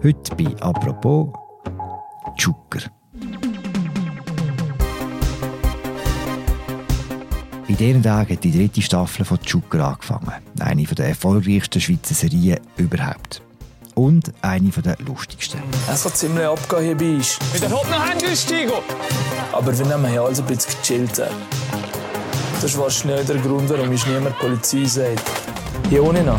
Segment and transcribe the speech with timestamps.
[0.00, 1.30] Heute bei «Apropos»
[2.38, 2.88] Zucker.
[7.66, 10.34] In diesen Tagen hat die dritte Staffel von Zucker angefangen.
[10.60, 13.42] Eine der erfolgreichsten Schweizer Serien überhaupt.
[13.96, 15.60] Und eine der lustigsten.
[15.92, 17.36] Es kann ziemlich abgehen hier bei uns.
[17.52, 18.70] Mit der Hut noch eingestiegen.
[19.52, 21.18] Aber wir nehmen hier alles ein bisschen gechillt.
[21.18, 25.28] Das ist wahrscheinlich der Grund, warum uns niemand Polizei sagt.
[25.90, 26.38] Hier ohne noch.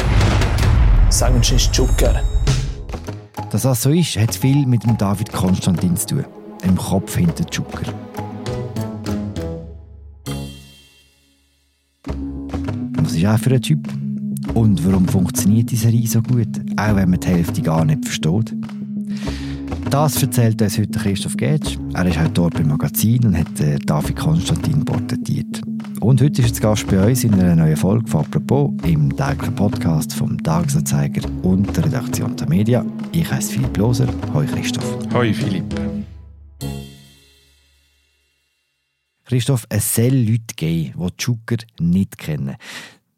[1.10, 2.24] Sagen sie Zucker.
[3.52, 6.26] Dass das so ist, hat viel mit dem David Konstantin zu tun.
[6.64, 7.92] Im Kopf hinter Zucker.
[12.94, 13.88] Was ist er für ein Typ?
[14.54, 18.56] Und warum funktioniert diese Serie so gut, auch wenn man die Hälfte gar nicht versteht?
[19.90, 21.78] Das erzählt uns heute Christoph Getsch.
[21.94, 25.62] Er ist auch dort beim Magazin und hat äh, David Konstantin porträtiert.
[26.02, 29.54] Und heute ist er Gast bei uns in einer neuen Folge von «Apropos» im täglichen
[29.56, 32.86] Podcast vom Tagesanzeiger und der Redaktion der Media.
[33.12, 34.08] Ich heiße Philipp Loser.
[34.34, 35.14] Hoi Christoph.
[35.14, 35.66] Hoi Philipp.
[39.26, 42.56] Christoph, es soll Leute geben, die Zucker nicht kennen.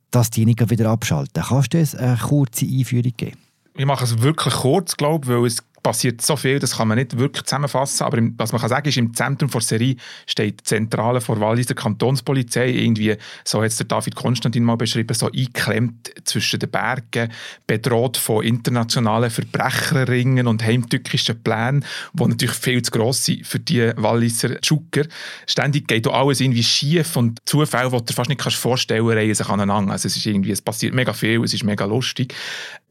[0.09, 1.43] Dass die nicht wieder abschalten.
[1.43, 3.37] Kannst du uns eine kurze Einführung geben?
[3.77, 7.17] Ich mache es wirklich kurz, glaube weil es passiert so viel, das kann man nicht
[7.17, 8.03] wirklich zusammenfassen.
[8.03, 9.95] Aber was man kann sagen ist, im Zentrum der Serie
[10.27, 12.69] steht die Zentrale vor Walliser Kantonspolizei.
[12.69, 17.31] Irgendwie, so hat es der David Konstantin mal beschrieben, so eingeklemmt zwischen den Bergen,
[17.67, 23.91] bedroht von internationalen Verbrecherringen und heimtückischen Plänen, die natürlich viel zu gross sind für die
[23.95, 25.05] Walliser Tschuker.
[25.47, 29.17] Ständig geht auch alles irgendwie schief und Zufälle, die du dir fast nicht vorstellen kannst,
[29.17, 29.93] reihen sich aneinander.
[29.93, 32.35] Also es ist irgendwie, es passiert mega viel, es ist mega lustig.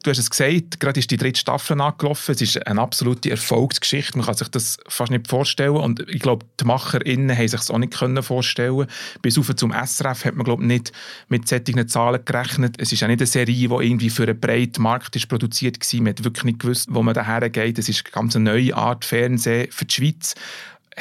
[0.03, 2.33] Du hast es gesagt, gerade ist die dritte Staffel angelaufen.
[2.33, 4.17] Es ist eine absolute Erfolgsgeschichte.
[4.17, 5.77] Man kann sich das fast nicht vorstellen.
[5.77, 8.87] Und ich glaube, die MacherInnen haben sich es auch nicht können vorstellen
[9.21, 10.93] Bis auf zum SRF hat man, glaube nicht
[11.29, 12.77] mit solchen Zahlen gerechnet.
[12.79, 16.01] Es ist ja nicht eine Serie, die irgendwie für einen breiten Markt ist produziert war.
[16.01, 17.79] Man hat wirklich nicht gewusst, wo man daher geht.
[17.79, 20.35] Es ist eine ganz neue Art Fernsehen für die Schweiz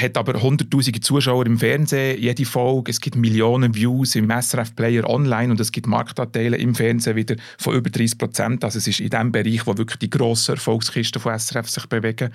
[0.02, 2.92] hat aber hunderttausende Zuschauer im Fernsehen, jede Folge.
[2.92, 7.36] Es gibt Millionen Views im SRF Player online und es gibt Marktanteile im Fernsehen wieder
[7.58, 8.64] von über 30 Prozent.
[8.64, 12.30] Also es ist in dem Bereich, wo wirklich die grossen Erfolgskisten von SRF sich bewegen.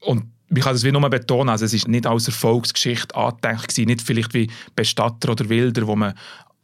[0.00, 0.24] Und
[0.54, 4.34] ich kann das wie nur betonen, also es ist nicht als Erfolgsgeschichte angedenkt nicht vielleicht
[4.34, 6.14] wie Bestatter oder Wilder, wo man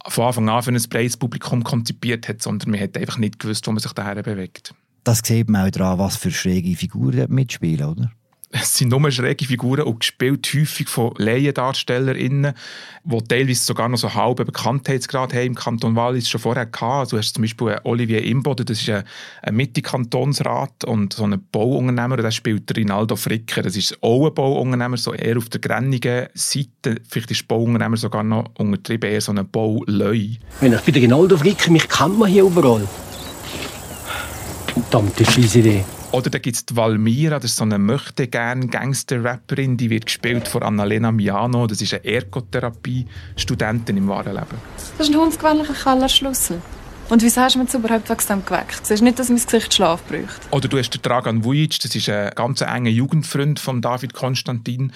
[0.07, 3.65] von Anfang an für ein breites Publikum konzipiert hat, sondern man hat einfach nicht gewusst,
[3.67, 4.73] wo man sich daher bewegt.
[5.03, 8.11] Das sieht man auch daran, was für schräge Figuren mitspielen, oder?
[8.49, 12.53] Es sind nur schräge Figuren und gespielt häufig von LaiendarstellerInnen,
[13.03, 16.99] die teilweise sogar noch so halben Bekanntheitsgrad haben im Kanton Wallis schon vorher gehabt.
[16.99, 19.03] Also du hast zum Beispiel Olivier Imboden, das ist ein,
[19.41, 23.63] ein Mitte-Kantonsrat und so ein Bauunternehmer, der spielt Rinaldo Fricker.
[23.63, 27.01] Das ist auch ein Bauunternehmer, so eher auf der grennigen Seite.
[27.09, 30.35] Vielleicht ist Bauunternehmer sogar noch untertrieben, eher so ein Bauleu.
[30.61, 32.87] Wenn ich der Rinaldo Fricker, mich kennt man hier überall.
[34.67, 35.96] Verdammte fiese Idee.
[36.11, 40.47] Oder da gibt es Valmira, das ist so eine möchte gern Gangster-Rapperin, die wird gespielt
[40.47, 41.67] von Annalena Miano.
[41.67, 44.57] Das ist eine Ergotherapie-Studentin im wahren Leben.
[44.97, 46.61] Das ist ein hundsgewöhnlicher Kellerschlüssel.
[47.09, 48.85] Und wieso hast du mich überhaupt wegen dem geweckt?
[48.85, 50.41] Siehst nicht, dass mein Gesicht Schlaf bräuchte?
[50.51, 54.91] Oder du hast den Dragan Vujic, das ist ein ganz enger Jugendfreund von David Konstantin.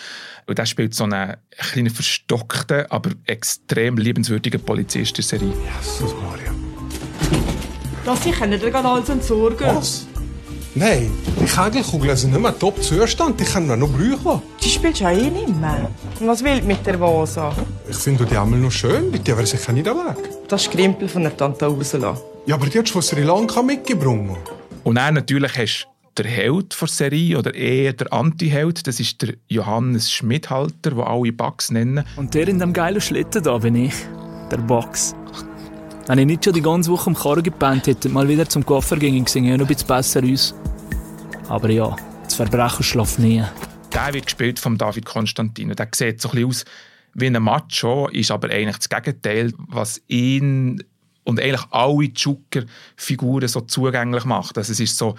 [0.46, 5.54] Und der spielt so einen kleinen verstockten, aber extrem liebenswürdigen Polizist in der Serie.
[5.80, 6.52] Jesus Maria.
[8.04, 9.68] Das ich kann nicht alles entsorgen.
[9.68, 10.08] Was?
[10.74, 14.42] Nein, die Kegelkugeln sind nicht mehr top Zustand, die können wir noch brauchen.
[14.64, 15.92] Die spielst du ja eh nicht mehr.
[16.18, 17.54] Und was will mit der Vasa?
[17.90, 20.30] Ich finde die einmal noch schön, mit der wäre sicher nicht weg.
[20.48, 22.16] Das ist Krimpel von der Tante Ursula.
[22.46, 24.50] Ja, aber die hat von Sri Lanka mitgebracht.
[24.86, 29.22] Und dann natürlich hast du der Held der Serie oder eher der Anti-Held, das ist
[29.22, 32.06] der Johannes Schmidhalter, den alle Bugs nennen.
[32.16, 33.94] Und der in dem geilen Schlitten da bin ich,
[34.50, 35.16] der Bugs.
[36.08, 38.98] Wenn ich nicht schon die ganze Woche am Karren gepennt hätte mal wieder zum Koffer
[38.98, 40.56] ging, sehe ich noch ein bisschen besser aus.
[41.48, 43.44] Aber ja, das Verbrechen schläft nie.
[43.94, 45.70] Der wird gespielt von David Konstantin.
[45.70, 46.66] Der sieht so ein bisschen aus
[47.14, 50.84] wie ein Macho, ist aber eigentlich das Gegenteil, was ihn
[51.24, 54.58] und eigentlich alle Joker-Figuren so zugänglich macht.
[54.58, 55.16] Also es ist so,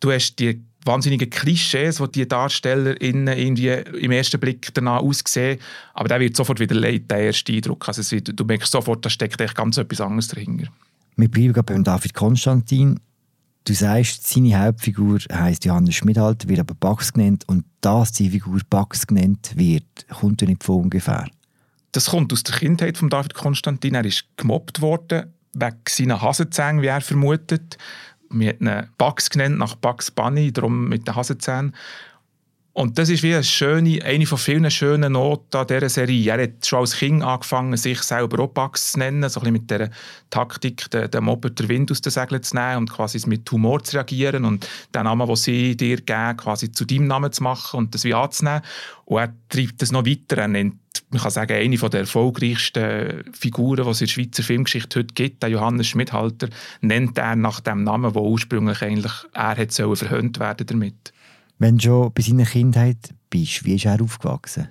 [0.00, 5.58] du hast die wahnsinnigen Klischees, die die DarstellerInnen irgendwie im ersten Blick danach aussehen,
[5.94, 7.88] aber der wird sofort wieder leid, der erste Eindruck.
[7.88, 10.68] Also wird, du merkst sofort, da steckt echt ganz etwas anderes dahinter.
[11.16, 13.00] Wir bleiben gerade beim David Konstantin.
[13.66, 18.60] Du sagst, seine Hauptfigur heisst Johannes Schmidhalter, wird aber Bax genannt und dass die Figur
[18.68, 21.26] Bax genannt wird, kommt ja nicht von ungefähr.
[21.92, 23.94] Das kommt aus der Kindheit von David Konstantin.
[23.94, 27.78] Er ist gemobbt worden wegen seiner Hasenzähne, wie er vermutet.
[28.30, 31.74] Wir ihn Bugs genannt, nach Bugs Bunny, darum mit den Hasenzähnen.
[32.76, 36.32] Und das ist wie eine schöne, eine von vielen schönen Noten an dieser Serie.
[36.32, 39.70] Er hat schon als Kind angefangen, sich selber Opax zu nennen, so ein bisschen mit
[39.70, 39.90] der
[40.28, 43.84] Taktik, den, den Mobber den Wind aus den Segeln zu nehmen und quasi mit Humor
[43.84, 47.78] zu reagieren und den Namen, den sie dir geben, quasi zu deinem Namen zu machen
[47.78, 48.62] und das wie anzunehmen.
[49.04, 50.38] Und er treibt das noch weiter.
[50.38, 50.74] Er nennt,
[51.10, 55.44] man kann sagen, eine der erfolgreichsten Figuren, die es in der Schweizer Filmgeschichte heute gibt,
[55.44, 56.48] der Johannes Schmidhalter,
[56.80, 61.12] nennt er nach dem Namen, der ursprünglich eigentlich er hat verhöhnt werden damit.
[61.64, 62.98] Wenn du schon bei seiner Kindheit
[63.30, 64.68] bist, wie ist er aufgewachsen?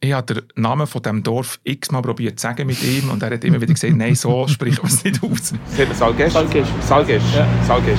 [0.00, 3.30] Ich habe den Namen von diesem Dorf x-mal probiert zu sagen mit ihm und er
[3.30, 5.54] hat immer wieder gesagt, nein, so spricht man es nicht aus.
[5.94, 6.34] Salgesch?
[6.34, 6.68] Salgesch.
[6.82, 7.22] Salgesch.
[7.34, 7.48] Ja.
[7.66, 7.98] Salgesch.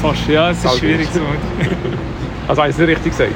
[0.00, 0.80] Fast, ja, es ist Salgesch.
[0.80, 1.20] schwierig zu
[2.48, 3.34] Also habe ich es nicht richtig gesagt?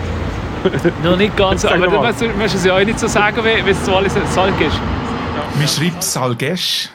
[1.05, 3.93] Noch nicht ganz, aber du musst, es ja auch nicht so sagen, wie es zu
[3.93, 4.81] Wallis Salk ist.
[5.59, 6.89] Man schreibt Salgesch.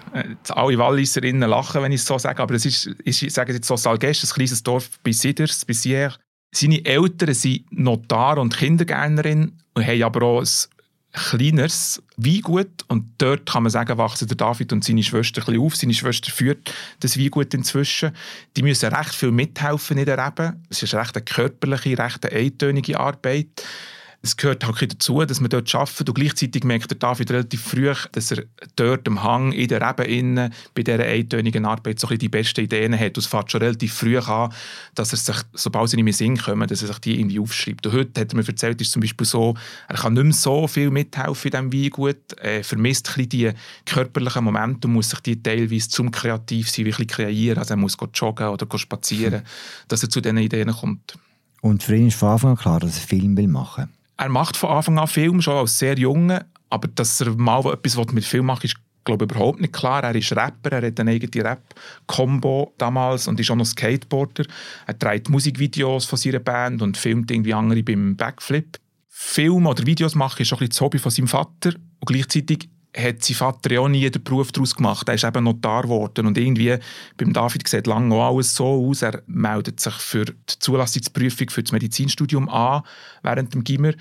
[0.49, 3.75] Alle Walliserinnen lachen, wenn ich es so sage, aber es ist, ich sage jetzt so
[3.75, 6.15] Salgesch, ein kleines Dorf bei Siders, bei Sierre.
[6.53, 10.47] Seine Eltern sind Notar und Kindergärtnerin und haben aber auch ein
[11.13, 15.61] kleineres Weingut und dort kann man sagen, wachsen der David und seine Schwester ein bisschen
[15.61, 15.75] auf.
[15.75, 18.11] Seine Schwester führt das Weingut inzwischen.
[18.55, 20.55] Die müssen recht viel mithelfen in der Rebe.
[20.69, 23.63] Es ist recht eine körperliche, recht eine eintönige Arbeit.
[24.25, 27.29] Es gehört halt ein bisschen dazu, dass man dort arbeitet und gleichzeitig merkt der David
[27.29, 28.45] relativ früh, dass er
[28.77, 32.29] dort am Hang in der Rebe innen bei dieser eintönigen Arbeit so ein bisschen die
[32.29, 33.17] besten Ideen hat.
[33.17, 34.53] Und es fängt schon relativ früh an,
[34.95, 37.85] dass er sich, sobald sie nicht mehr Sinn kommen, dass er sich die irgendwie aufschreibt.
[37.85, 39.55] Und heute hat er mir erzählt, ist zum Beispiel so,
[39.89, 43.51] er kann nicht mehr so viel mithelfen in diesem Weingut, er vermisst ein bisschen die
[43.85, 47.57] körperlichen Momente und muss sich die teilweise zum Kreativsein wirklich kreieren.
[47.57, 49.41] Also er muss joggen oder spazieren,
[49.89, 51.17] dass er zu diesen Ideen kommt.
[51.59, 53.89] Und für ihn ist von Anfang an klar, dass er Film will machen
[54.23, 57.97] er macht von Anfang an Film, schon als sehr Junge, aber dass er mal etwas
[58.13, 60.01] mit Film macht, ist glaube überhaupt nicht klar.
[60.03, 64.45] Er ist Rapper, er hat eine eigene Rap-Combo damals und ist auch noch Skateboarder.
[64.87, 68.77] Er trägt Musikvideos von seiner Band und filmt irgendwie andere beim Backflip.
[69.09, 73.23] Film oder Videos machen ist auch ein das Hobby von seinem Vater und gleichzeitig hat
[73.23, 75.07] sein Vater ja auch nie den Beruf daraus gemacht.
[75.07, 76.77] Er ist eben Notar geworden und irgendwie
[77.17, 79.01] beim David sieht lange auch alles so aus.
[79.01, 82.83] Er meldet sich für die Zulassungsprüfung für das Medizinstudium an
[83.23, 83.93] während dem Gimmer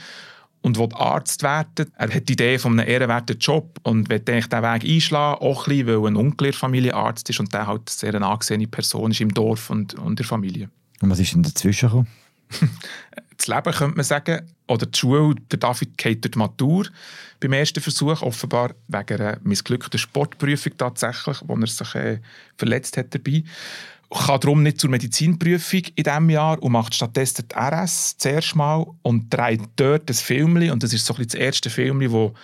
[0.62, 1.90] und will Arzt werden.
[1.96, 5.66] Er hat die Idee von einem ehrenwerten Job und will eigentlich diesen Weg einschlagen, auch
[5.66, 9.20] ein bisschen, weil eine Unclear-Familie Arzt ist und der halt sehr eine angesehene Person ist
[9.20, 10.70] im Dorf und, und der Familie.
[11.00, 12.08] Und was ist denn dazwischen gekommen?
[13.36, 16.86] das Leben, könnte man sagen, oder die Schule, der David geht durch die Matur.
[17.40, 22.20] Beim ersten Versuch, offenbar wegen einer missglückten Sportprüfung tatsächlich, wo er sich äh,
[22.56, 23.44] verletzt hat dabei.
[24.10, 28.86] Kann darum nicht zur Medizinprüfung in diesem Jahr und macht stattdessen die RS zuerst mal
[29.02, 30.70] und dreht dort das Filmli.
[30.70, 32.34] Und das ist so ein bisschen das erste Filmli, wo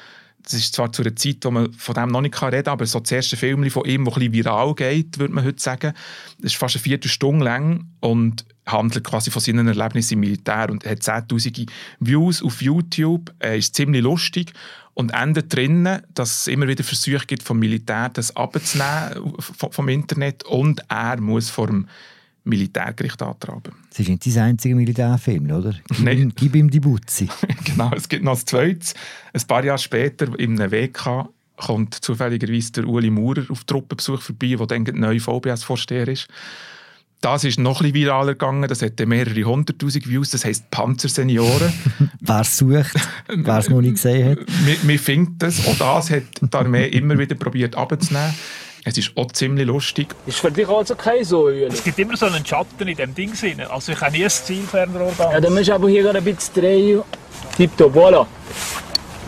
[0.42, 2.86] das ist zwar zu einer Zeit, wo man von dem noch nicht reden kann, aber
[2.86, 5.92] so das erste Film von ihm, das ein viral geht, würde man heute sagen.
[6.38, 10.84] Das ist fast eine Viertelstunde lang und handelt quasi von seinen Erlebnissen im Militär und
[10.84, 11.68] hat 10'000
[12.00, 14.52] Views auf YouTube, äh, ist ziemlich lustig
[14.94, 20.44] und endet drinnen, dass es immer wieder Versuche gibt vom Militär, das abzunehmen vom Internet
[20.44, 21.86] und er muss vor dem
[22.48, 23.72] Militärgericht antraben.
[23.90, 25.74] Das ist nicht sein einziger Militärfilm, oder?
[25.88, 26.18] Gib, Nein.
[26.18, 27.28] ihm, gib ihm die Butzi.
[27.64, 28.94] genau, es gibt noch ein zweites.
[29.32, 34.54] Ein paar Jahre später, in einem WK, kommt zufälligerweise der Uli Maurer auf Truppenbesuch vorbei,
[34.56, 36.28] der dann der neue VBS-Vorsteher ist.
[37.20, 40.70] Das ist noch ein bisschen viraler gegangen, das hat dann mehrere hunderttausend Views, das heisst
[40.70, 41.72] Panzersenioren.
[42.20, 42.94] Wer es sucht,
[43.26, 44.38] wer es noch nicht gesehen hat.
[44.64, 48.34] wir, wir finden das, auch das hat die Armee immer wieder probiert abzunehmen.
[48.88, 50.14] Es ist auch ziemlich lustig.
[50.24, 53.34] Ist für dich also kein so Es gibt immer so einen Schatten in dem Ding
[53.34, 53.60] drin.
[53.60, 55.32] Also ich habe nie ein Zielfernrohr da.
[55.32, 57.02] Ja, dann musst du aber hier gerade ein bisschen drehen.
[57.54, 58.26] Tipptopp, voilà.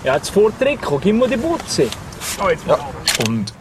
[0.02, 1.88] Ja, jetzt Vortrick, gib mir die Butze.
[2.42, 2.78] Oh, jetzt Ja.
[3.28, 3.52] Und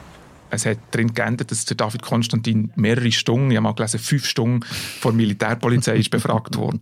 [0.50, 4.26] es hat darin geändert, dass der David Konstantin mehrere Stunden, ich habe mal gelesen, fünf
[4.26, 6.82] Stunden vor der Militärpolizei ist befragt worden.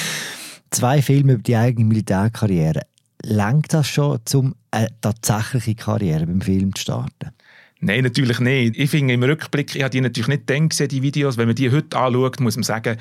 [0.70, 2.86] Zwei Filme über die eigene Militärkarriere.
[3.22, 7.32] Langt das schon, um eine tatsächliche Karriere beim Film zu starten?
[7.80, 8.76] Nein, natürlich nicht.
[8.76, 11.38] Ich finde im Rückblick, ich habe die natürlich nicht dann gesehen, die Videos.
[11.38, 12.98] Wenn man die heute anschaut, muss man sagen,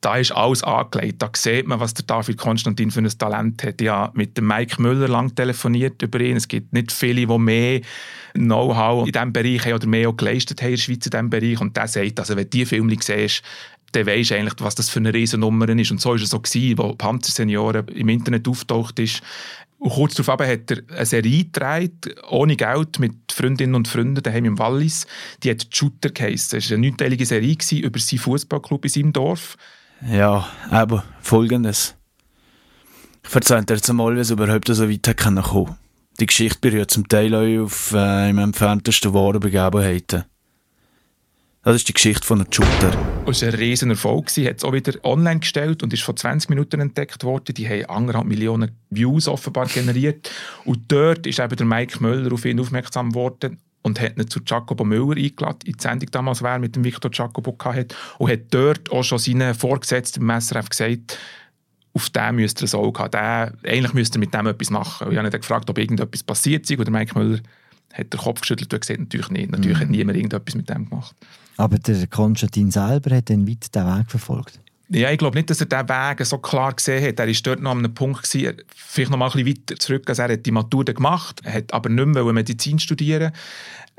[0.00, 1.20] da ist alles angelegt.
[1.20, 3.80] Da sieht man, was der David Konstantin für ein Talent hat.
[3.80, 6.36] Ich habe mit dem Mike Müller lang telefoniert über ihn.
[6.36, 7.80] Es gibt nicht viele, die mehr
[8.32, 11.30] Know-how in diesem Bereich haben oder mehr auch geleistet haben in der Schweiz in diesem
[11.30, 11.60] Bereich.
[11.60, 13.42] Und der sagt, also wenn du diese Filme siehst,
[13.92, 15.90] dann weisst du eigentlich, was das für eine Riesennummer ist.
[15.90, 19.22] Und so war es so, gewesen, wo Panzer Senioren im Internet auftaucht ist.
[19.80, 24.44] Und kurz darauf hat er eine Serie gedreht, ohne Geld, mit Freundinnen und Freunden daheim
[24.44, 25.06] im Wallis.
[25.42, 26.58] Die hat Shooter geheissen.
[26.58, 29.56] Es war eine neunteilige Serie über seinen Fußballclub in seinem Dorf.
[30.06, 31.94] Ja, aber folgendes.
[33.26, 35.76] Ich erzähle dir jetzt einmal, wie es überhaupt so weit kommen.
[36.20, 40.24] Die Geschichte berührt zum Teil auch auf äh, im entferntesten wahren Begebenheiten.
[41.62, 42.96] Das ist die Geschichte von einem Shooter.
[43.26, 44.30] Es war ein riesen Erfolg.
[44.30, 47.54] Sie hat es auch wieder online gestellt und ist vor 20 Minuten entdeckt worden.
[47.54, 50.30] Die haben anderthalb Millionen Views offenbar generiert.
[50.64, 54.40] Und dort ist eben der Mike Möller auf ihn aufmerksam geworden und hat ihn zu
[54.44, 57.94] Jacobo Müller eingeladen, in die Sendung damals, wer mit dem Victor Jacobo hatte.
[58.16, 61.18] Und hat dort auch schon seinen Vorgesetzten im SRF gesagt,
[61.92, 63.10] auf den müsst ihr ein Auge haben.
[63.10, 65.08] Der, eigentlich müsst ihr mit dem etwas machen.
[65.08, 66.78] Und ich habe ihn gefragt, ob irgendetwas passiert sei.
[66.78, 67.40] Und der Mike Müller
[67.92, 69.50] hat den Kopf geschüttelt und gesagt, natürlich nicht.
[69.50, 69.82] Natürlich Mhm.
[69.82, 71.14] hat niemand irgendetwas mit dem gemacht.
[71.56, 74.60] Aber der Konstantin selber hat dann weit den Weg verfolgt.
[74.92, 77.20] Ja, ich glaube nicht, dass er diesen Weg so klar gesehen hat.
[77.20, 80.08] Er war dort noch an einem Punkt, gewesen, vielleicht noch mal ein bisschen weiter zurück,
[80.08, 83.32] als er hat die Matur gemacht hat aber nicht mehr Medizin studieren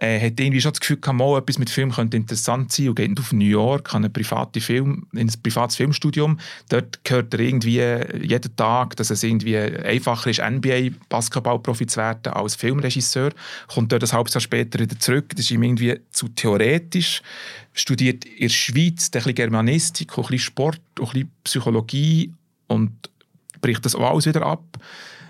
[0.01, 2.95] er hat irgendwie schon das Gefühl, gehabt, mal etwas mit Film könnte interessant sein und
[2.95, 6.39] geht auf New York an eine private Film, in ein privates Filmstudium.
[6.69, 7.79] Dort gehört er irgendwie
[8.25, 13.29] jeden Tag, dass es irgendwie einfacher ist, NBA-Basketballprofi zu werden als Filmregisseur.
[13.67, 15.35] Kommt dort ein halbes Jahr später wieder zurück.
[15.35, 17.21] Das ist ihm irgendwie zu theoretisch.
[17.73, 22.33] Studiert in der Schweiz ein bisschen Germanistik, ein bisschen Sport, ein bisschen Psychologie
[22.65, 22.91] und
[23.61, 24.63] bricht das auch alles wieder ab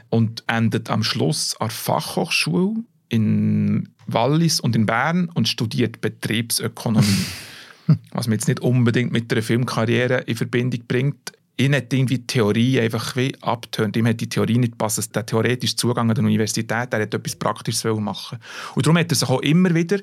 [0.09, 7.25] und endet am Schluss an der Fachhochschule in Wallis und in Bern und studiert Betriebsökonomie.
[8.11, 11.33] Was man jetzt nicht unbedingt mit einer Filmkarriere in Verbindung bringt.
[11.57, 13.97] Ihn hat irgendwie die Theorie einfach wie abgetönt.
[13.97, 15.13] Ihm hat die Theorie nicht gepasst.
[15.13, 18.39] Der theoretische Zugang an der Universität, er hat etwas Praktisches machen
[18.75, 19.99] Und darum hat er sich auch immer wieder,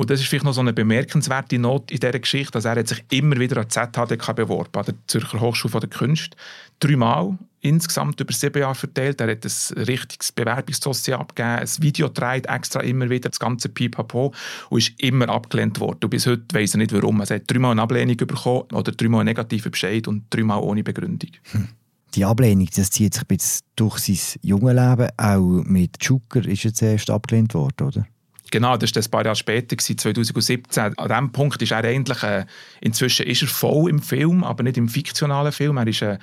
[0.00, 2.88] und das ist vielleicht noch so eine bemerkenswerte Not in dieser Geschichte, dass er hat
[2.88, 6.38] sich immer wieder an die ZHDK beworben, an der Zürcher Hochschule der Künste.
[6.78, 9.20] Dreimal insgesamt über sieben Jahre verteilt.
[9.20, 14.32] Er hat ein richtiges Bewerbungsdossier abgegeben, ein Video gedreht, extra immer wieder, das ganze Pipapo,
[14.70, 15.98] und ist immer abgelehnt worden.
[16.04, 17.20] Und bis heute weiss er nicht, warum.
[17.20, 21.32] Er hat dreimal eine Ablehnung bekommen oder dreimal einen negativen Bescheid und dreimal ohne Begründung.
[22.14, 25.10] Die Ablehnung, das zieht sich durch sein junge Leben.
[25.18, 28.06] Auch mit Zucker ist er zuerst abgelehnt worden, oder?
[28.50, 30.98] Genau, das war ein paar Jahre später, 2017.
[30.98, 32.44] An diesem Punkt ist er eigentlich, äh,
[32.80, 35.76] inzwischen ist er voll im Film, aber nicht im fiktionalen Film.
[35.76, 36.18] Er ist ein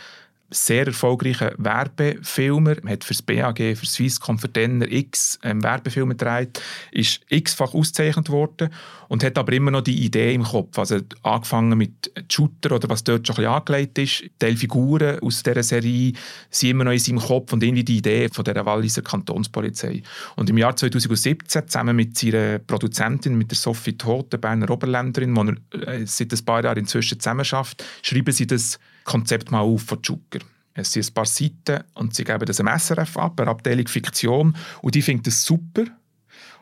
[0.50, 2.78] sehr erfolgreicher Werbefilmer.
[2.84, 6.62] Er hat für das BAG, für Swisscom, für Denner x ähm, Werbefilme gedreht,
[6.92, 8.70] ist x-fach ausgezeichnet worden
[9.10, 10.78] und hat aber immer noch die Idee im Kopf.
[10.80, 14.24] Also angefangen mit Shooter oder was dort schon ein bisschen angelegt ist.
[14.42, 16.14] Die Figuren aus dieser Serie
[16.50, 20.02] sind immer noch in seinem Kopf und irgendwie die Idee von der Walliser Kantonspolizei.
[20.36, 25.36] Und im Jahr 2017 zusammen mit seiner Produzentin, mit der Sophie Todt, der Berner Oberländerin,
[25.36, 29.62] die er äh, seit ein paar Jahren inzwischen zusammen schafft, schreiben sie das Konzept mal
[29.62, 30.40] auf von Zucker.
[30.74, 34.56] Es sind ein paar Seiten und sie geben das am SRF ab, eine Abteilung Fiktion,
[34.82, 35.86] und die findet das super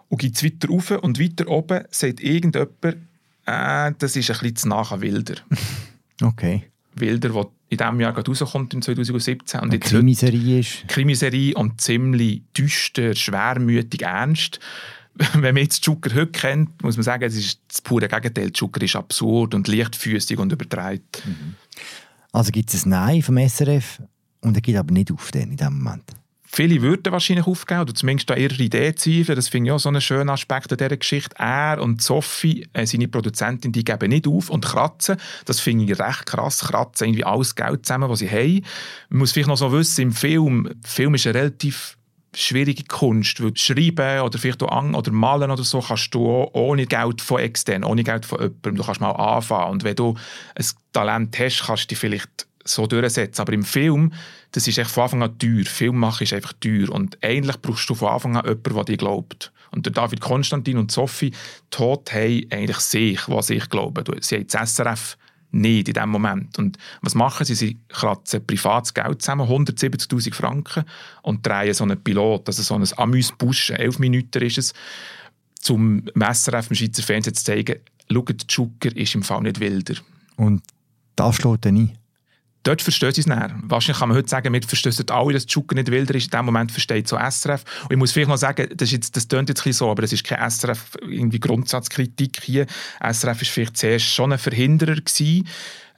[0.07, 2.97] und geht es weiter rauf und weiter oben sagt irgendjemand,
[3.45, 5.35] äh, das ist ein bisschen zu nah an Wilder.
[6.21, 6.63] Okay.
[6.95, 9.59] Wilder, der in diesem Jahr gerade rauskommt, im 2017.
[9.59, 10.87] Und Eine Krimiserie ist.
[10.87, 14.61] Krimiserie und ziemlich düster, schwermütig, ernst.
[15.15, 18.53] Wenn man jetzt Zucker heute kennt, muss man sagen, es ist das pure Gegenteil.
[18.53, 21.23] Zucker ist absurd und leichtfüßig und übertreibt.
[22.35, 24.01] Also gibt es ein Nein vom SRF
[24.41, 26.03] und er geht aber nicht auf den in dem Moment.
[26.43, 29.37] Viele würden wahrscheinlich aufgeben oder zumindest an ihrer Idee zweifeln.
[29.37, 31.33] Das finde ich auch so einen schönen Aspekt an dieser Geschichte.
[31.39, 35.15] Er und Sophie, äh, seine Produzentin, die geben nicht auf und kratzen.
[35.45, 36.59] Das finde ich recht krass.
[36.59, 38.65] Kratzen irgendwie alles Geld zusammen, was sie haben.
[39.07, 41.97] Man muss vielleicht noch so wissen, im Film, Film ist relativ
[42.35, 46.53] schwierige Kunst, weil schreiben oder vielleicht auch an oder malen oder so kannst du auch
[46.53, 49.71] ohne Geld von extern, ohne Geld von jemandem, du kannst mal anfangen.
[49.71, 50.15] Und wenn du
[50.55, 54.11] ein Talent hast, kannst du dich vielleicht so durchsetzen, aber im Film,
[54.51, 56.89] das ist echt von Anfang an teuer, Film machen ist einfach teuer.
[56.89, 59.51] Und eigentlich brauchst du von Anfang an jemanden, der dir glaubt.
[59.71, 61.33] Und der David Konstantin und Sophie
[61.69, 64.03] Tod haben eigentlich sich, was ich glaube.
[64.21, 65.17] Sie haben das SRF
[65.55, 66.59] nicht in dem Moment.
[66.59, 67.55] Und was machen sie?
[67.55, 70.83] Sie kratzen privates Geld zusammen, 170'000 Franken,
[71.21, 74.73] und drehen so einen Pilot, also so ein Amüs-Busch, 11 Minuten ist es,
[75.59, 77.79] zum SRF im Schweizer Fernsehen zu zeigen,
[78.11, 79.95] schaut, Zucker ist im Fall nicht wilder.
[80.35, 80.61] Und
[81.15, 81.97] das schlägt dann ein.
[82.65, 83.51] Dort verstehen sie es näher.
[83.61, 86.33] Wahrscheinlich kann man heute sagen, wir verstehen alle, dass Zucker nicht wilder ist.
[86.33, 87.63] In dem Moment versteht so SRF.
[87.83, 90.11] Und ich muss vielleicht noch sagen, das, jetzt, das klingt jetzt ein so, aber das
[90.11, 92.65] ist keine SRF irgendwie Grundsatzkritik hier.
[92.99, 95.47] SRF war vielleicht zuerst schon ein Verhinderer gewesen,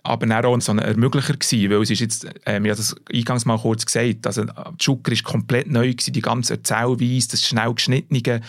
[0.03, 2.95] aber dann auch so ein Ermöglicher gewesen, weil es ist jetzt, ähm, ich habe das
[3.13, 4.43] eingangs mal kurz gesagt, also
[4.77, 8.41] Zucker ist komplett neu gewesen, die ganze Erzählweise, das schnell geschnittene,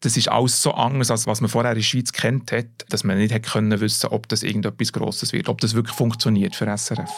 [0.00, 3.04] das ist alles so anders, als was man vorher in der Schweiz kennt hat, dass
[3.04, 6.64] man nicht hätte können wissen, ob das irgendetwas Grosses wird, ob das wirklich funktioniert für
[6.74, 7.10] SRF.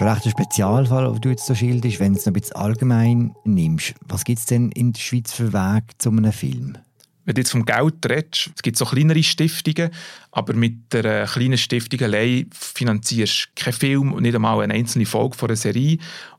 [0.00, 2.56] Schon recht ein Spezialfall, den du jetzt so schilderst, wenn du es noch ein bisschen
[2.56, 3.92] allgemein nimmst.
[4.08, 6.78] Was gibt es denn in der Schweiz für Weg zu einem Film?
[7.26, 9.90] Wenn du jetzt vom Geld redest, es gibt so kleinere Stiftungen,
[10.32, 15.04] aber mit der kleinen Stiftung allein finanzierst du keinen Film und nicht einmal eine einzelne
[15.04, 15.98] Folge von einer Serie.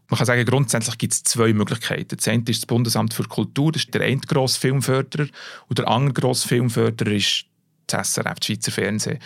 [0.10, 2.18] Man kann sagen, grundsätzlich gibt es zwei Möglichkeiten.
[2.18, 5.28] Das eine ist das Bundesamt für Kultur, das ist der eine grosse Filmförderer,
[5.68, 7.46] und der andere grosse Filmförderer ist
[7.86, 9.20] das SRF, das Schweizer Fernsehen.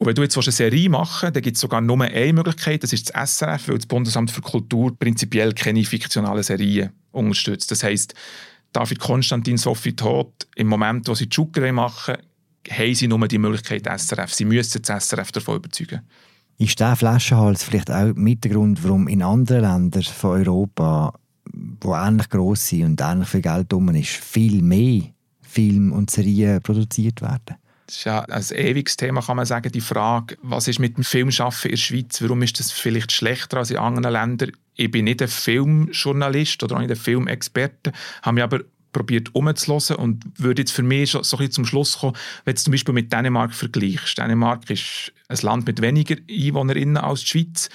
[0.00, 2.82] Und wenn du jetzt eine Serie machen willst, dann gibt es sogar nur eine Möglichkeit,
[2.82, 7.70] das ist das SRF, weil das Bundesamt für Kultur prinzipiell keine fiktionalen Serien unterstützt.
[7.70, 8.14] Das heisst,
[8.72, 12.16] David Konstantin, Sophie Tod, im Moment, wo sie Joker machen,
[12.70, 14.32] haben sie nur die Möglichkeit SRF.
[14.32, 16.00] Sie müssen das SRF davon überzeugen.
[16.56, 21.12] Ist dieser Flaschenhals vielleicht auch mit der Grund, warum in anderen Ländern von Europa,
[21.82, 25.02] wo ähnlich gross sind und ähnlich viel Geld drum ist, viel mehr
[25.42, 27.59] Filme und Serien produziert werden?
[27.90, 31.02] Das ist ja ein ewiges Thema, kann man sagen, die Frage, was ist mit dem
[31.02, 34.52] Filmschaffen in der Schweiz, warum ist das vielleicht schlechter als in anderen Ländern?
[34.76, 37.90] Ich bin nicht ein Filmjournalist oder auch nicht ein Filmexperte,
[38.22, 38.60] habe mich aber
[38.92, 42.70] probiert umzuhören und würde jetzt für mich so ein zum Schluss kommen, wenn du zum
[42.70, 44.18] Beispiel mit Dänemark vergleichst.
[44.18, 47.70] Dänemark ist ein Land mit weniger EinwohnerInnen als die Schweiz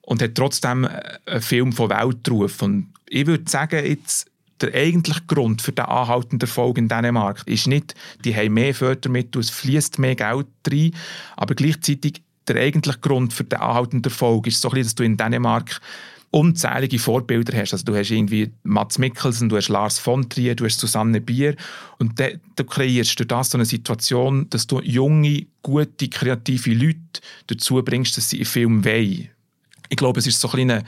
[0.00, 0.88] und hat trotzdem
[1.26, 2.62] einen Film von Weltruf.
[2.62, 4.30] Und ich würde sagen, jetzt,
[4.60, 7.94] der eigentliche Grund für den anhaltenden Erfolg in Dänemark ist nicht,
[8.24, 10.92] die haben mehr Fördermittel, es fließt mehr Geld rein,
[11.36, 15.02] aber gleichzeitig der eigentliche Grund für den anhaltenden Erfolg ist so ein bisschen, dass du
[15.02, 15.80] in Dänemark
[16.34, 17.72] unzählige Vorbilder hast.
[17.72, 21.54] Also du hast irgendwie Mats Mikkelsen, du hast Lars von Trier, du hast Susanne Bier
[21.98, 26.98] und de, du kreierst durch das so eine Situation, dass du junge, gute, kreative Leute
[27.46, 29.28] dazu bringst, dass sie einen Film wollen.
[29.90, 30.82] Ich glaube, es ist so ein,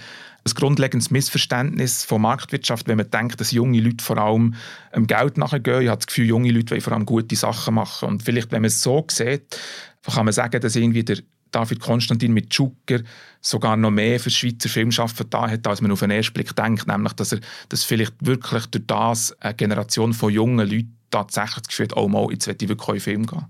[0.46, 4.54] ein grundlegendes Missverständnis von Marktwirtschaft, wenn man denkt, dass junge Leute vor allem
[4.92, 5.82] ähm, Geld nachgehen.
[5.82, 8.08] Ich habe das Gefühl, junge Leute wollen vor allem gute Sachen machen.
[8.08, 9.58] Und vielleicht, wenn man es so sieht,
[10.02, 11.18] kann man sagen, dass irgendwie der
[11.50, 13.00] David Konstantin mit Schucker
[13.40, 16.86] sogar noch mehr für Schweizer Filmschaffen da hat, als man auf den ersten Blick denkt,
[16.86, 21.68] nämlich, dass er dass vielleicht wirklich durch das eine Generation von jungen Leuten tatsächlich das
[21.68, 23.46] Gefühl hat, oh mal, jetzt will ich wirklich in Film gehen.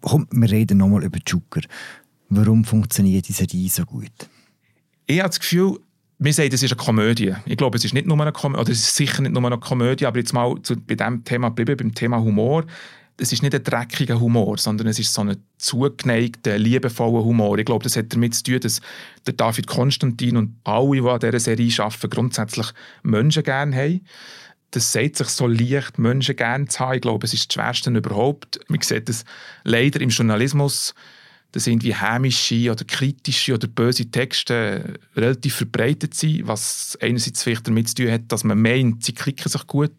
[0.00, 1.62] Komm, wir reden nochmal über Schucker.
[2.28, 4.12] Warum funktioniert diese Serie so gut?
[5.06, 5.78] Ich habe das Gefühl,
[6.24, 7.34] wir sagen, es ist eine Komödie.
[7.46, 9.58] Ich glaube, es ist nicht nur eine Komödie, oder es ist sicher nicht nur eine
[9.58, 12.64] Komödie, aber jetzt mal zu, bei diesem Thema bleiben, beim Thema Humor
[13.18, 17.58] es ist nicht ein dreckiger Humor, sondern es ist so ein zugeneigter, liebevoller Humor.
[17.58, 18.80] Ich glaube, das hat damit zu tun, dass
[19.26, 22.66] der David Konstantin und alle, die an dieser Serie arbeiten, grundsätzlich
[23.02, 24.00] Menschen gerne haben.
[24.70, 26.94] Das sagt sich so leicht, Menschen gerne zu haben.
[26.94, 28.58] Ich glaube, es ist das Schwerste überhaupt.
[28.68, 29.24] Man sieht das
[29.64, 30.94] leider im Journalismus,
[31.52, 37.88] dass irgendwie hämische oder kritische oder böse Texte relativ verbreitet sind, was einerseits vielleicht damit
[37.88, 39.92] zu tun hat, dass man meint, sie klicken sich gut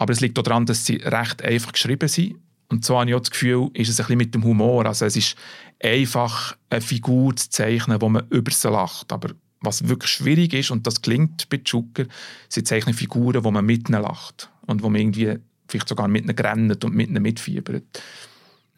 [0.00, 2.36] aber es liegt auch daran, dass sie recht einfach geschrieben sind.
[2.68, 4.86] Und so habe ich auch das Gefühl, ist es ein bisschen mit dem Humor.
[4.86, 5.36] Also es ist
[5.78, 9.12] einfach eine Figur zu zeichnen, wo man über sie lacht.
[9.12, 12.06] Aber was wirklich schwierig ist, und das klingt bei Zucker,
[12.48, 14.48] sie zeichnen Figuren, wo man mit ihnen lacht.
[14.62, 15.36] Und wo man irgendwie
[15.68, 18.02] vielleicht sogar mit ihnen rennt und mit ihnen mitfiebert.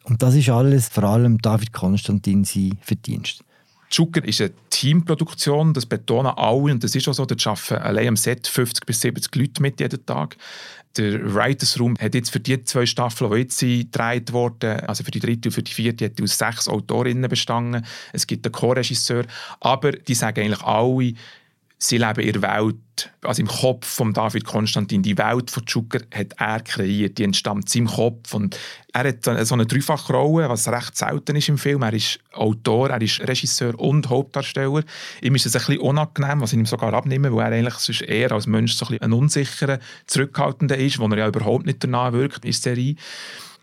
[0.03, 3.43] Und das ist alles vor allem David Konstantin sein Verdienst.
[3.89, 8.07] Zucker ist eine Teamproduktion, das betonen alle und das ist auch so, da arbeiten allein
[8.09, 10.35] am Set 50 bis 70 Leute mit jeden Tag.
[10.97, 15.11] Der Writers Room hat jetzt für die zwei Staffeln, die jetzt gedreht wurden, also für
[15.11, 17.85] die dritte und für die vierte, hat aus sechs Autorinnen bestanden.
[18.13, 19.25] Es gibt einen Co-Regisseur,
[19.59, 21.13] aber die sagen eigentlich alle,
[21.77, 25.01] sie leben der Welt, also im Kopf von David Konstantin.
[25.01, 28.33] Die Welt von Zucker hat er kreiert, die entstammt seinem Kopf.
[28.33, 28.57] Und
[28.93, 31.81] er hat so eine Dreifachrolle, was recht selten ist im Film.
[31.81, 34.83] Er ist Autor, er ist Regisseur und Hauptdarsteller.
[35.21, 38.01] Ihm ist es ein bisschen unangenehm, was ich ihm sogar abnehme, weil er eigentlich sonst
[38.01, 41.83] eher als Mensch so ein, bisschen ein unsicherer, zurückhaltender ist, wo er ja überhaupt nicht
[41.83, 42.95] danach wirkt in der Serie.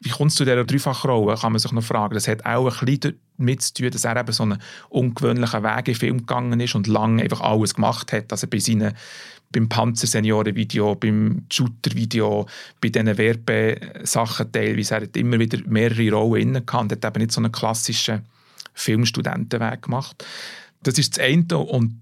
[0.02, 2.14] Wie kommst du zu dieser Dreifachrolle, kann man sich noch fragen.
[2.14, 4.58] Das hat auch ein bisschen damit zu tun, dass er eben so einen
[4.88, 8.32] ungewöhnlichen Weg im Film gegangen ist und lange einfach alles gemacht hat.
[8.32, 8.94] Also bei seinen
[9.52, 12.46] beim Panzer-Senioren-Video, beim Shooter-Video,
[12.80, 14.94] bei diesen Werbesachen teilweise.
[14.94, 18.24] Er hat immer wieder mehrere Rollen inne gehabt und hat eben nicht so einen klassischen
[18.74, 20.24] Filmstudentenweg gemacht.
[20.82, 22.00] Das ist das eine und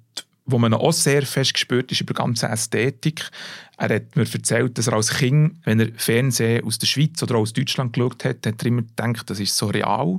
[0.48, 3.30] wo man auch sehr fest gespürt ist über die ganze Ästhetik.
[3.76, 7.36] Er hat mir erzählt, dass er als Kind, wenn er Fernsehen aus der Schweiz oder
[7.36, 10.18] aus Deutschland geschaut hat, hat er immer gedacht, das ist so real.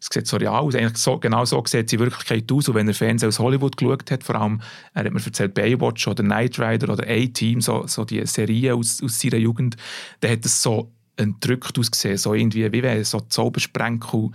[0.00, 0.74] Es sieht so real aus.
[0.74, 2.68] Eigentlich so, genau so sieht es in Wirklichkeit aus.
[2.68, 4.60] Und wenn er Fernsehen aus Hollywood geschaut hat, vor allem,
[4.92, 9.02] er hat mir erzählt, Baywatch oder Knight Rider oder A-Team, so, so die Serien aus,
[9.02, 9.76] aus seiner Jugend,
[10.20, 14.30] dann hat es so entrückt ausgesehen, so irgendwie, wie wenn so Zaubersprenkel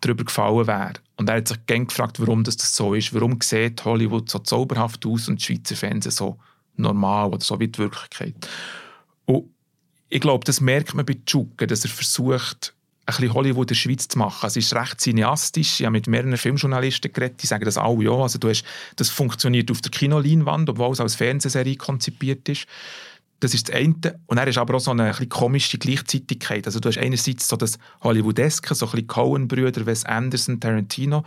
[0.00, 0.94] darüber gefallen wäre.
[1.16, 3.12] Und er hat sich gerne gefragt, warum das, das so ist.
[3.14, 6.38] Warum sieht Hollywood so zauberhaft aus und die Schweizer Fernsehen so
[6.78, 8.34] normal oder so wie die Wirklichkeit.
[9.26, 9.50] Und
[10.08, 12.74] ich glaube, das merkt man bei Tschuke, dass er versucht,
[13.04, 14.40] ein bisschen Hollywood in der Schweiz zu machen.
[14.42, 15.80] Also es ist recht cineastisch.
[15.80, 18.12] Ich habe mit mehreren Filmjournalisten geredet, die sagen das auch, ja.
[18.12, 18.64] Also du hast,
[18.96, 22.66] das funktioniert auf der Kinoleinwand, obwohl es als Fernsehserie konzipiert ist.
[23.40, 23.94] Das ist das eine.
[24.26, 26.66] Und er ist aber auch so eine ein komische Gleichzeitigkeit.
[26.66, 31.24] Also du hast einerseits so das Hollywoodeske, so ein bisschen Coen-Brüder, Wes Anderson, Tarantino.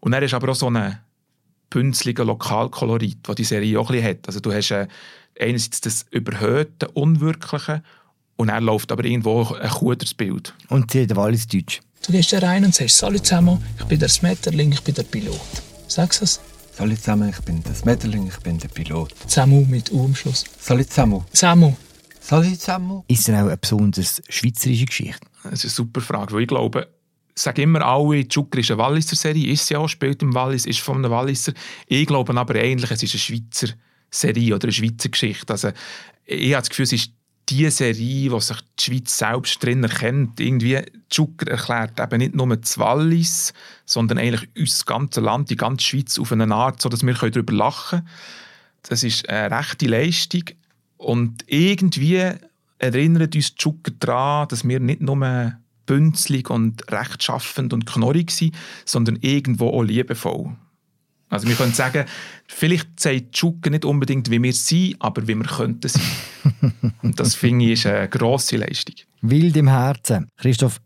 [0.00, 1.00] Und er ist aber auch so eine
[1.70, 4.26] bünzligen Lokalkolorit, das die Serie auch ein bisschen hat.
[4.26, 4.86] Also du hast äh,
[5.38, 7.82] einerseits das überhöhte, unwirkliche
[8.36, 10.54] und er läuft aber irgendwo ein kuderes Bild.
[10.68, 11.80] Und sie hat alles Deutsch.
[12.06, 15.02] Du gehst da rein und sagst, Salut zusammen, ich bin der Smetterling, ich bin der
[15.02, 15.40] Pilot.
[15.88, 16.40] Sagst du es?
[16.78, 19.12] Salut zusammen, ich bin der Smetterling, ich bin der Pilot.
[19.26, 20.44] Samu mit U am Schluss.
[20.60, 21.24] Salut zusammen.
[21.32, 21.74] Samu.
[22.20, 23.02] Salut zusammen.
[23.08, 25.26] Ist es auch eine besonders schweizerische Geschichte?
[25.42, 26.86] Das ist eine super Frage, weil ich glaube,
[27.34, 30.66] ich sage immer alle, Zucker ist eine Walliser Serie, ist sie auch, spielt im Wallis,
[30.66, 31.52] ist von einem Walliser.
[31.88, 33.74] Ich glaube aber eigentlich, es ist eine Schweizer
[34.08, 35.52] Serie oder eine Schweizer Geschichte.
[35.52, 35.70] Also,
[36.26, 37.10] ich habe das Gefühl, es ist
[37.50, 40.40] die Serie, wo sich die Schweiz selbst drin erkennt.
[40.40, 43.52] Irgendwie, Zucker erklärt eben nicht nur das Wallis,
[43.86, 48.00] sondern eigentlich unser ganzes Land, die ganze Schweiz auf eine Art, sodass wir darüber lachen
[48.00, 48.08] können.
[48.82, 50.44] Das ist eine rechte Leistung.
[50.96, 52.32] Und irgendwie
[52.78, 59.16] erinnert uns Zucker daran, dass wir nicht nur bünzlig und rechtschaffend und knorrig sind, sondern
[59.16, 60.54] irgendwo auch liebevoll.
[61.30, 62.06] Also wir können sagen,
[62.46, 66.72] vielleicht sagt Zucker nicht unbedingt, wie wir sind, aber wie wir könnten sein.
[67.02, 68.94] und das finde ich ist eine grosse Leistung.
[69.20, 70.28] Wild im Herzen.
[70.38, 70.80] Christoph,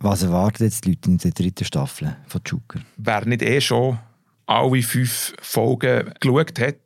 [0.00, 2.80] was erwarten jetzt die Leute in der dritten Staffel von Zucker?
[2.96, 3.98] Wer nicht eh schon
[4.46, 6.76] alle fünf Folgen geschaut hat,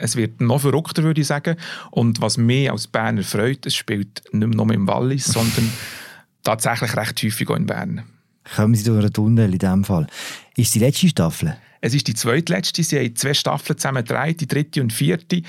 [0.00, 1.56] es wird noch verrückter, würde ich sagen.
[1.90, 5.70] Und was mich als Berner freut, es spielt nicht mehr nur im Wallis, sondern
[6.42, 8.02] tatsächlich recht häufig auch in Bern.
[8.56, 10.06] Kommen Sie durch einen Tunnel in diesem Fall.
[10.56, 11.56] Ist die letzte Staffel?
[11.84, 12.82] Es ist die zweitletzte.
[12.82, 15.42] Sie haben zwei Staffeln zusammen gedreht, die dritte und vierte.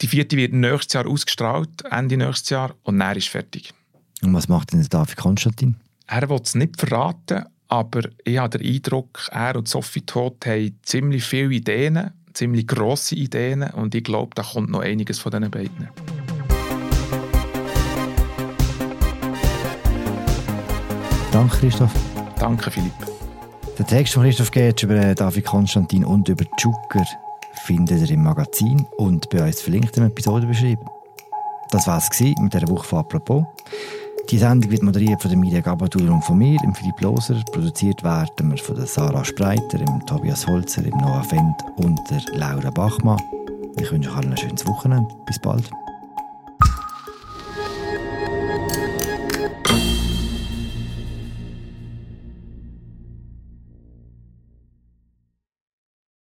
[0.00, 3.74] Die vierte wird nächstes Jahr ausgestrahlt, Ende nächstes Jahr, und dann ist fertig.
[4.22, 5.74] Und was macht denn David Konstantin?
[6.06, 10.78] Er will es nicht verraten, aber ich habe den Eindruck, er und Sophie Todt haben
[10.84, 15.50] ziemlich viele Ideen, ziemlich grosse Ideen, und ich glaube, da kommt noch einiges von diesen
[15.50, 15.88] beiden.
[21.32, 21.92] Danke, Christoph.
[22.38, 23.15] Danke, Philipp.
[23.78, 27.04] Der Text von Christoph Gertsch über David Konstantin und über Zucker
[27.66, 30.86] findet ihr im Magazin und bei uns verlinkt im Episode beschrieben.
[31.70, 33.44] Das war es mit dieser Woche von «Apropos».
[34.30, 37.42] Die Sendung wird moderiert von der Media Gabadur und von mir, im Philipp Loser.
[37.52, 42.22] Produziert werden wir von der Sarah Spreiter, dem Tobias Holzer, dem Noah Fendt und der
[42.32, 43.20] Laura Bachmann.
[43.78, 45.14] Ich wünsche euch allen ein schönes Wochenende.
[45.26, 45.70] Bis bald.